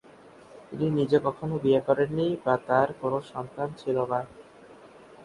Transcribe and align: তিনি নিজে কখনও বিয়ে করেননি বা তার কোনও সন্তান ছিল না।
তিনি 0.67 0.87
নিজে 0.97 1.17
কখনও 1.23 1.55
বিয়ে 1.63 1.81
করেননি 1.87 2.27
বা 2.43 2.53
তার 2.67 2.87
কোনও 3.01 3.19
সন্তান 3.31 3.69
ছিল 3.77 3.97
না। 4.11 4.19